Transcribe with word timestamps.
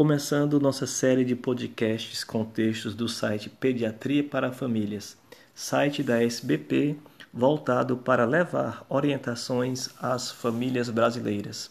Começando 0.00 0.58
nossa 0.58 0.86
série 0.86 1.26
de 1.26 1.36
podcasts 1.36 2.24
com 2.24 2.42
textos 2.42 2.94
do 2.94 3.06
site 3.06 3.50
Pediatria 3.50 4.24
para 4.24 4.50
Famílias, 4.50 5.14
site 5.54 6.02
da 6.02 6.22
SBP 6.24 6.96
voltado 7.30 7.98
para 7.98 8.24
levar 8.24 8.86
orientações 8.88 9.90
às 10.00 10.30
famílias 10.30 10.88
brasileiras. 10.88 11.70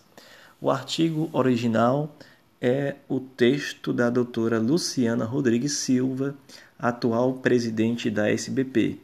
O 0.62 0.70
artigo 0.70 1.28
original 1.34 2.16
é 2.62 2.98
o 3.10 3.20
texto 3.20 3.92
da 3.92 4.12
doutora 4.12 4.60
Luciana 4.60 5.26
Rodrigues 5.26 5.78
Silva, 5.78 6.36
atual 6.78 7.34
presidente 7.34 8.12
da 8.12 8.30
SBP. 8.30 9.00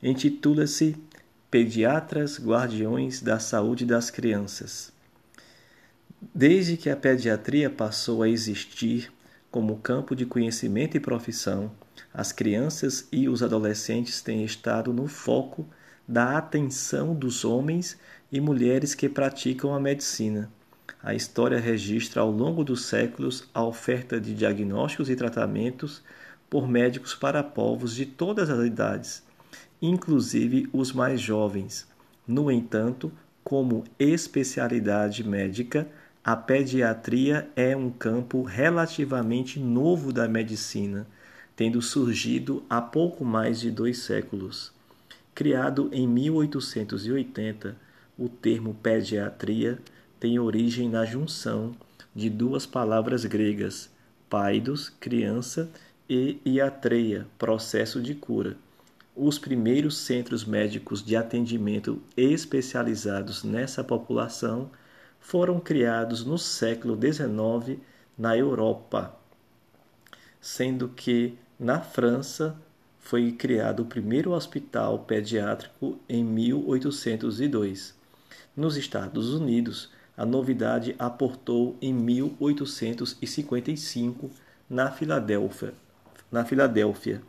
Intitula-se 0.00 0.94
Pediatras 1.50 2.38
Guardiões 2.38 3.20
da 3.20 3.40
Saúde 3.40 3.84
das 3.84 4.12
Crianças. 4.12 4.92
Desde 6.22 6.76
que 6.76 6.90
a 6.90 6.96
pediatria 6.96 7.70
passou 7.70 8.22
a 8.22 8.28
existir 8.28 9.10
como 9.50 9.78
campo 9.78 10.14
de 10.14 10.26
conhecimento 10.26 10.94
e 10.94 11.00
profissão, 11.00 11.72
as 12.12 12.30
crianças 12.30 13.08
e 13.10 13.26
os 13.26 13.42
adolescentes 13.42 14.20
têm 14.20 14.44
estado 14.44 14.92
no 14.92 15.06
foco 15.06 15.66
da 16.06 16.36
atenção 16.36 17.14
dos 17.14 17.42
homens 17.42 17.98
e 18.30 18.38
mulheres 18.38 18.94
que 18.94 19.08
praticam 19.08 19.74
a 19.74 19.80
medicina. 19.80 20.50
A 21.02 21.14
história 21.14 21.58
registra 21.58 22.20
ao 22.20 22.30
longo 22.30 22.62
dos 22.62 22.84
séculos 22.84 23.48
a 23.54 23.64
oferta 23.64 24.20
de 24.20 24.34
diagnósticos 24.34 25.08
e 25.08 25.16
tratamentos 25.16 26.02
por 26.50 26.68
médicos 26.68 27.14
para 27.14 27.42
povos 27.42 27.94
de 27.94 28.04
todas 28.04 28.50
as 28.50 28.66
idades, 28.66 29.22
inclusive 29.80 30.68
os 30.70 30.92
mais 30.92 31.18
jovens. 31.18 31.88
No 32.28 32.50
entanto, 32.50 33.10
como 33.42 33.84
especialidade 33.98 35.26
médica, 35.26 35.88
a 36.22 36.36
pediatria 36.36 37.50
é 37.56 37.74
um 37.74 37.90
campo 37.90 38.42
relativamente 38.42 39.58
novo 39.58 40.12
da 40.12 40.28
medicina, 40.28 41.06
tendo 41.56 41.80
surgido 41.80 42.62
há 42.68 42.80
pouco 42.80 43.24
mais 43.24 43.58
de 43.58 43.70
dois 43.70 44.00
séculos. 44.00 44.72
Criado 45.34 45.88
em 45.92 46.06
1880, 46.06 47.74
o 48.18 48.28
termo 48.28 48.74
pediatria 48.74 49.78
tem 50.18 50.38
origem 50.38 50.90
na 50.90 51.06
junção 51.06 51.74
de 52.14 52.28
duas 52.28 52.66
palavras 52.66 53.24
gregas, 53.24 53.88
paidos, 54.28 54.90
criança, 55.00 55.70
e 56.08 56.40
iatreia, 56.44 57.26
processo 57.38 58.02
de 58.02 58.14
cura. 58.14 58.56
Os 59.14 59.38
primeiros 59.38 59.96
centros 59.96 60.44
médicos 60.44 61.04
de 61.04 61.14
atendimento 61.14 62.02
especializados 62.16 63.44
nessa 63.44 63.84
população 63.84 64.68
foram 65.20 65.60
criados 65.60 66.24
no 66.24 66.38
século 66.38 66.98
XIX 67.00 67.78
na 68.18 68.36
Europa, 68.36 69.16
sendo 70.40 70.88
que 70.88 71.38
na 71.58 71.80
França 71.80 72.56
foi 72.98 73.32
criado 73.32 73.80
o 73.80 73.86
primeiro 73.86 74.30
hospital 74.32 75.00
pediátrico 75.00 75.98
em 76.08 76.24
1802. 76.24 77.94
Nos 78.56 78.76
Estados 78.76 79.32
Unidos, 79.32 79.90
a 80.16 80.26
novidade 80.26 80.96
aportou 80.98 81.76
em 81.80 81.94
1855 81.94 84.28
na 84.68 84.90
Filadélfia. 84.90 85.72
Na 86.30 86.44
Filadélfia. 86.44 87.22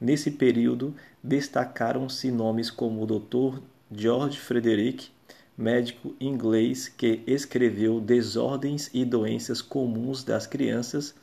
Nesse 0.00 0.30
período, 0.30 0.94
destacaram-se 1.22 2.30
nomes 2.30 2.70
como 2.70 3.02
o 3.02 3.06
Dr. 3.06 3.60
George 3.90 4.38
Frederick 4.38 5.10
médico 5.56 6.14
inglês 6.20 6.88
que 6.88 7.22
escreveu 7.26 8.00
Desordens 8.00 8.90
e 8.92 9.04
Doenças 9.04 9.60
Comuns 9.60 10.24
das 10.24 10.46
Crianças, 10.46 11.14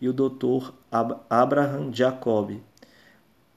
e 0.00 0.08
o 0.08 0.12
Dr. 0.12 0.72
Abraham 1.28 1.92
Jacob, 1.92 2.60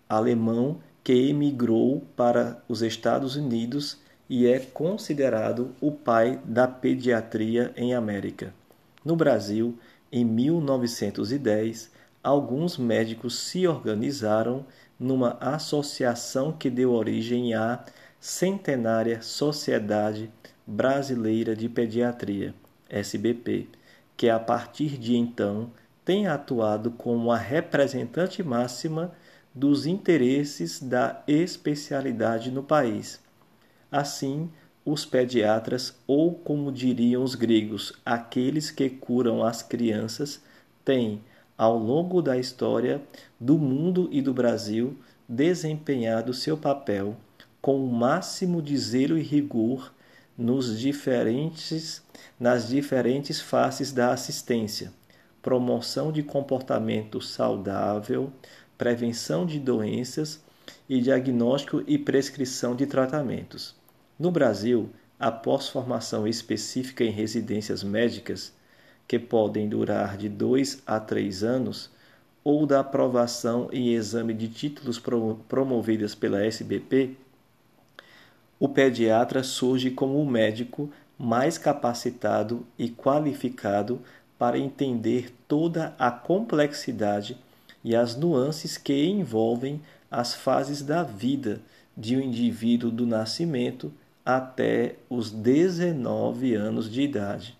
alemão 0.07 0.79
que 1.03 1.13
emigrou 1.29 2.05
para 2.15 2.63
os 2.67 2.81
Estados 2.81 3.35
Unidos 3.35 3.97
e 4.29 4.47
é 4.47 4.59
considerado 4.59 5.75
o 5.81 5.91
pai 5.91 6.39
da 6.45 6.67
pediatria 6.67 7.73
em 7.75 7.93
América. 7.93 8.53
No 9.03 9.15
Brasil, 9.15 9.77
em 10.11 10.23
1910, 10.23 11.91
alguns 12.23 12.77
médicos 12.77 13.37
se 13.37 13.67
organizaram 13.67 14.65
numa 14.99 15.37
associação 15.41 16.51
que 16.53 16.69
deu 16.69 16.93
origem 16.93 17.53
à 17.53 17.83
centenária 18.23 19.21
Sociedade 19.21 20.31
Brasileira 20.65 21.53
de 21.53 21.67
Pediatria, 21.67 22.55
SBP, 22.89 23.67
que 24.15 24.29
a 24.29 24.39
partir 24.39 24.97
de 24.97 25.17
então 25.17 25.69
tem 26.05 26.25
atuado 26.25 26.89
como 26.91 27.33
a 27.33 27.37
representante 27.37 28.41
máxima 28.41 29.11
dos 29.53 29.85
interesses 29.85 30.81
da 30.81 31.21
especialidade 31.27 32.49
no 32.49 32.63
país. 32.63 33.19
Assim, 33.91 34.49
os 34.85 35.05
pediatras, 35.05 35.93
ou 36.07 36.33
como 36.33 36.71
diriam 36.71 37.25
os 37.25 37.35
gregos, 37.35 37.91
aqueles 38.05 38.71
que 38.71 38.89
curam 38.89 39.43
as 39.43 39.61
crianças, 39.61 40.41
têm, 40.85 41.21
ao 41.57 41.77
longo 41.77 42.21
da 42.21 42.37
história 42.37 43.01
do 43.37 43.57
mundo 43.57 44.07
e 44.13 44.21
do 44.21 44.33
Brasil, 44.33 44.97
desempenhado 45.27 46.33
seu 46.33 46.55
papel 46.57 47.17
com 47.63 47.81
o 47.81 47.89
máximo 47.89 48.61
de 48.61 48.77
zelo 48.77 49.17
e 49.17 49.21
rigor 49.21 49.93
nos 50.37 50.77
diferentes, 50.77 52.03
nas 52.37 52.67
diferentes 52.67 53.39
faces 53.39 53.93
da 53.93 54.11
assistência, 54.11 54.91
promoção 55.41 56.11
de 56.11 56.21
comportamento 56.21 57.21
saudável, 57.21 58.33
prevenção 58.77 59.45
de 59.45 59.61
doenças 59.61 60.43
e 60.89 60.99
diagnóstico 60.99 61.81
e 61.87 61.97
prescrição 61.97 62.75
de 62.75 62.85
tratamentos. 62.85 63.73
No 64.19 64.29
Brasil, 64.29 64.89
a 65.17 65.31
pós-formação 65.31 66.27
específica 66.27 67.01
em 67.05 67.11
residências 67.11 67.81
médicas, 67.81 68.51
que 69.07 69.17
podem 69.17 69.69
durar 69.69 70.17
de 70.17 70.27
dois 70.27 70.83
a 70.85 70.99
três 70.99 71.45
anos, 71.45 71.89
ou 72.43 72.65
da 72.65 72.81
aprovação 72.81 73.69
em 73.71 73.93
exame 73.93 74.33
de 74.33 74.49
títulos 74.49 75.01
promovidas 75.47 76.13
pela 76.13 76.43
SBP, 76.43 77.22
o 78.63 78.69
pediatra 78.69 79.43
surge 79.43 79.91
como 79.91 80.21
o 80.21 80.25
médico 80.25 80.89
mais 81.19 81.57
capacitado 81.57 82.65
e 82.79 82.89
qualificado 82.89 83.99
para 84.39 84.57
entender 84.57 85.33
toda 85.49 85.93
a 85.99 86.09
complexidade 86.09 87.37
e 87.83 87.93
as 87.93 88.15
nuances 88.15 88.77
que 88.77 89.05
envolvem 89.05 89.81
as 90.09 90.33
fases 90.33 90.81
da 90.81 91.03
vida 91.03 91.59
de 91.97 92.15
um 92.15 92.21
indivíduo 92.21 92.89
do 92.89 93.05
nascimento 93.05 93.91
até 94.25 94.95
os 95.09 95.29
19 95.29 96.55
anos 96.55 96.89
de 96.89 97.01
idade. 97.01 97.57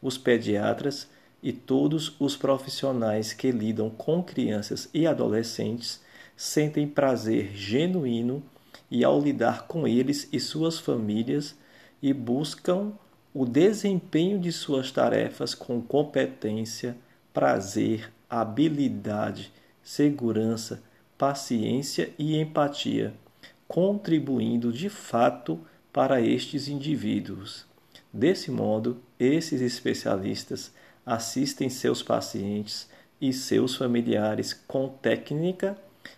Os 0.00 0.16
pediatras 0.16 1.06
e 1.42 1.52
todos 1.52 2.16
os 2.18 2.34
profissionais 2.34 3.34
que 3.34 3.50
lidam 3.50 3.90
com 3.90 4.22
crianças 4.22 4.88
e 4.94 5.06
adolescentes 5.06 6.00
sentem 6.34 6.88
prazer 6.88 7.50
genuíno 7.54 8.42
e 8.90 9.04
ao 9.04 9.20
lidar 9.20 9.66
com 9.66 9.86
eles 9.86 10.28
e 10.32 10.38
suas 10.38 10.78
famílias 10.78 11.56
e 12.02 12.12
buscam 12.12 12.92
o 13.34 13.44
desempenho 13.44 14.38
de 14.38 14.52
suas 14.52 14.90
tarefas 14.90 15.54
com 15.54 15.80
competência, 15.82 16.96
prazer, 17.32 18.12
habilidade, 18.30 19.52
segurança, 19.82 20.82
paciência 21.18 22.10
e 22.18 22.36
empatia, 22.36 23.14
contribuindo 23.68 24.72
de 24.72 24.88
fato 24.88 25.60
para 25.92 26.20
estes 26.20 26.68
indivíduos. 26.68 27.66
Desse 28.12 28.50
modo, 28.50 28.98
esses 29.18 29.60
especialistas 29.60 30.72
assistem 31.04 31.68
seus 31.68 32.02
pacientes 32.02 32.88
e 33.20 33.32
seus 33.32 33.76
familiares 33.76 34.52
com 34.52 34.88
técnica 34.88 35.76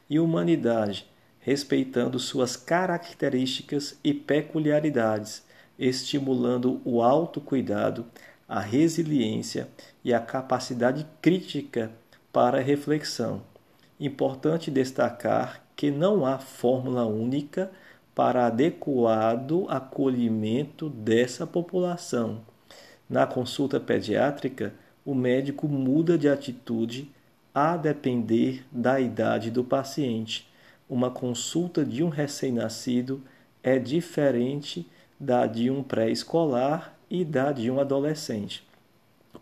e 0.08 0.19
humanidade 0.19 1.06
respeitando 1.48 2.18
suas 2.18 2.56
características 2.56 3.98
e 4.04 4.12
peculiaridades, 4.12 5.42
estimulando 5.78 6.78
o 6.84 7.02
autocuidado, 7.02 8.04
a 8.46 8.60
resiliência 8.60 9.66
e 10.04 10.12
a 10.12 10.20
capacidade 10.20 11.06
crítica 11.22 11.90
para 12.30 12.60
reflexão. 12.60 13.40
Importante 13.98 14.70
destacar 14.70 15.64
que 15.74 15.90
não 15.90 16.26
há 16.26 16.38
fórmula 16.38 17.06
única 17.06 17.70
para 18.14 18.48
adequado 18.48 19.64
acolhimento 19.70 20.90
dessa 20.90 21.46
população. 21.46 22.42
Na 23.08 23.26
consulta 23.26 23.80
pediátrica, 23.80 24.74
o 25.02 25.14
médico 25.14 25.66
muda 25.66 26.18
de 26.18 26.28
atitude 26.28 27.10
a 27.54 27.74
depender 27.74 28.66
da 28.70 29.00
idade 29.00 29.50
do 29.50 29.64
paciente 29.64 30.46
uma 30.88 31.11
consulta 31.11 31.85
de 31.85 32.02
um 32.02 32.08
recém-nascido 32.08 33.23
é 33.62 33.79
diferente 33.79 34.88
da 35.19 35.46
de 35.46 35.70
um 35.70 35.82
pré-escolar 35.82 36.96
e 37.11 37.25
da 37.25 37.52
de 37.52 37.70
um 37.70 37.81
adolescente. 37.81 38.67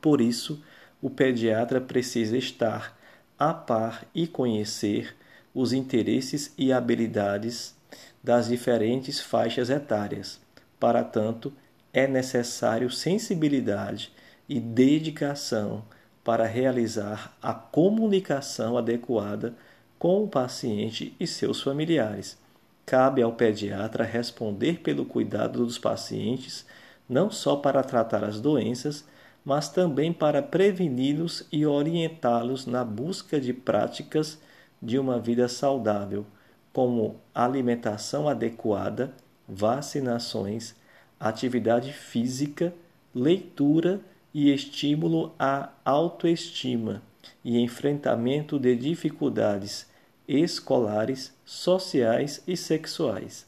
Por 0.00 0.20
isso, 0.20 0.62
o 1.00 1.10
pediatra 1.10 1.80
precisa 1.80 2.36
estar 2.36 2.96
a 3.38 3.52
par 3.52 4.04
e 4.14 4.26
conhecer 4.26 5.14
os 5.54 5.72
interesses 5.72 6.52
e 6.56 6.72
habilidades 6.72 7.74
das 8.22 8.48
diferentes 8.48 9.20
faixas 9.20 9.70
etárias. 9.70 10.40
Para 10.80 11.04
tanto, 11.04 11.52
é 11.92 12.06
necessário 12.06 12.90
sensibilidade 12.90 14.12
e 14.48 14.60
dedicação 14.60 15.84
para 16.22 16.44
realizar 16.44 17.36
a 17.40 17.54
comunicação 17.54 18.76
adequada 18.76 19.54
com 19.98 20.24
o 20.24 20.28
paciente 20.28 21.14
e 21.18 21.26
seus 21.26 21.62
familiares. 21.62 22.38
Cabe 22.84 23.22
ao 23.22 23.32
pediatra 23.32 24.04
responder 24.04 24.80
pelo 24.80 25.04
cuidado 25.04 25.64
dos 25.64 25.78
pacientes, 25.78 26.66
não 27.08 27.30
só 27.30 27.56
para 27.56 27.82
tratar 27.82 28.22
as 28.24 28.40
doenças, 28.40 29.04
mas 29.44 29.68
também 29.68 30.12
para 30.12 30.42
preveni-los 30.42 31.46
e 31.50 31.64
orientá-los 31.64 32.66
na 32.66 32.84
busca 32.84 33.40
de 33.40 33.52
práticas 33.52 34.38
de 34.80 34.98
uma 34.98 35.18
vida 35.18 35.48
saudável, 35.48 36.26
como 36.72 37.16
alimentação 37.34 38.28
adequada, 38.28 39.14
vacinações, 39.48 40.74
atividade 41.18 41.92
física, 41.92 42.74
leitura 43.14 44.00
e 44.34 44.52
estímulo 44.52 45.32
à 45.38 45.70
autoestima 45.84 47.02
e 47.44 47.58
enfrentamento 47.58 48.58
de 48.58 48.74
dificuldades 48.74 49.86
escolares, 50.26 51.32
sociais 51.44 52.42
e 52.46 52.56
sexuais. 52.56 53.46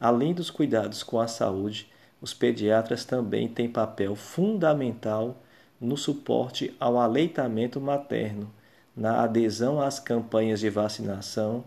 Além 0.00 0.34
dos 0.34 0.50
cuidados 0.50 1.02
com 1.02 1.20
a 1.20 1.28
saúde, 1.28 1.90
os 2.20 2.34
pediatras 2.34 3.04
também 3.04 3.48
têm 3.48 3.68
papel 3.68 4.16
fundamental 4.16 5.36
no 5.80 5.96
suporte 5.96 6.74
ao 6.80 6.98
aleitamento 6.98 7.80
materno, 7.80 8.50
na 8.96 9.22
adesão 9.22 9.80
às 9.80 10.00
campanhas 10.00 10.58
de 10.58 10.68
vacinação, 10.68 11.64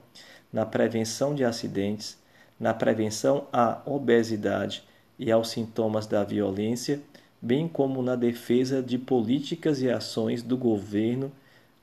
na 0.52 0.66
prevenção 0.66 1.34
de 1.34 1.46
acidentes, 1.46 2.18
na 2.60 2.74
prevenção 2.74 3.48
à 3.54 3.82
obesidade 3.86 4.84
e 5.18 5.32
aos 5.32 5.50
sintomas 5.50 6.06
da 6.06 6.24
violência 6.24 7.02
bem 7.42 7.68
como 7.68 8.04
na 8.04 8.16
defesa 8.16 8.84
de 8.84 9.00
políticas 9.00 9.82
e 9.82 9.90
ações 9.90 10.44
do 10.44 10.56
governo 10.56 11.32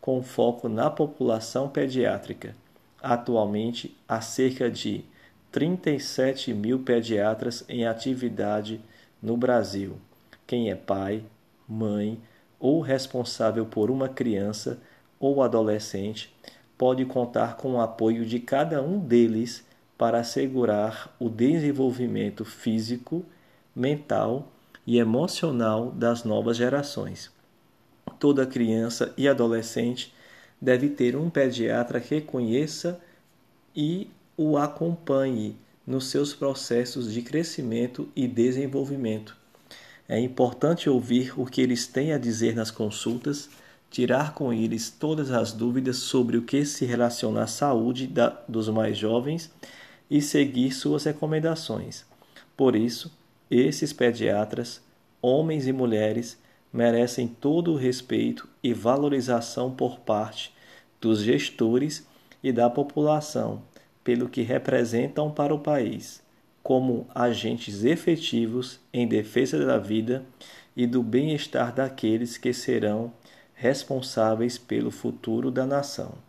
com 0.00 0.22
foco 0.22 0.68
na 0.68 0.90
população 0.90 1.68
pediátrica. 1.68 2.54
Atualmente, 3.02 3.96
há 4.08 4.20
cerca 4.20 4.70
de 4.70 5.04
37 5.52 6.52
mil 6.52 6.80
pediatras 6.80 7.64
em 7.68 7.86
atividade 7.86 8.80
no 9.22 9.36
Brasil. 9.36 9.96
Quem 10.46 10.70
é 10.70 10.74
pai, 10.74 11.22
mãe 11.68 12.20
ou 12.58 12.80
responsável 12.80 13.66
por 13.66 13.90
uma 13.90 14.08
criança 14.08 14.78
ou 15.20 15.42
adolescente 15.42 16.34
pode 16.76 17.04
contar 17.04 17.56
com 17.56 17.72
o 17.74 17.80
apoio 17.80 18.24
de 18.24 18.38
cada 18.38 18.82
um 18.82 18.98
deles 18.98 19.66
para 19.96 20.20
assegurar 20.20 21.14
o 21.18 21.28
desenvolvimento 21.28 22.44
físico, 22.44 23.24
mental 23.74 24.48
e 24.86 24.98
emocional 24.98 25.90
das 25.90 26.22
novas 26.22 26.56
gerações. 26.56 27.30
Toda 28.18 28.46
criança 28.46 29.12
e 29.16 29.28
adolescente 29.28 30.12
deve 30.60 30.88
ter 30.88 31.16
um 31.16 31.30
pediatra 31.30 32.00
que 32.00 32.20
conheça 32.20 33.00
e 33.74 34.10
o 34.36 34.56
acompanhe 34.56 35.56
nos 35.86 36.08
seus 36.08 36.34
processos 36.34 37.12
de 37.12 37.22
crescimento 37.22 38.08
e 38.14 38.26
desenvolvimento. 38.26 39.36
É 40.08 40.18
importante 40.18 40.88
ouvir 40.88 41.38
o 41.38 41.46
que 41.46 41.60
eles 41.60 41.86
têm 41.86 42.12
a 42.12 42.18
dizer 42.18 42.54
nas 42.54 42.70
consultas, 42.70 43.48
tirar 43.90 44.34
com 44.34 44.52
eles 44.52 44.90
todas 44.90 45.30
as 45.30 45.52
dúvidas 45.52 45.96
sobre 45.96 46.36
o 46.36 46.42
que 46.42 46.64
se 46.64 46.84
relaciona 46.84 47.42
à 47.42 47.46
saúde 47.46 48.06
da, 48.06 48.28
dos 48.48 48.68
mais 48.68 48.98
jovens 48.98 49.50
e 50.10 50.20
seguir 50.20 50.72
suas 50.72 51.04
recomendações. 51.04 52.04
Por 52.56 52.74
isso, 52.74 53.12
esses 53.50 53.92
pediatras, 53.92 54.80
homens 55.22 55.66
e 55.66 55.72
mulheres, 55.72 56.38
merecem 56.72 57.28
todo 57.28 57.72
o 57.72 57.76
respeito 57.76 58.48
e 58.62 58.72
valorização 58.72 59.70
por 59.70 60.00
parte 60.00 60.52
dos 61.00 61.20
gestores 61.20 62.06
e 62.42 62.52
da 62.52 62.68
população 62.68 63.62
pelo 64.04 64.28
que 64.28 64.42
representam 64.42 65.30
para 65.30 65.54
o 65.54 65.58
país, 65.58 66.22
como 66.62 67.06
agentes 67.14 67.84
efetivos 67.84 68.80
em 68.92 69.06
defesa 69.06 69.64
da 69.64 69.78
vida 69.78 70.24
e 70.76 70.86
do 70.86 71.02
bem-estar 71.02 71.74
daqueles 71.74 72.38
que 72.38 72.52
serão 72.52 73.12
responsáveis 73.54 74.56
pelo 74.56 74.90
futuro 74.90 75.50
da 75.50 75.66
nação. 75.66 76.27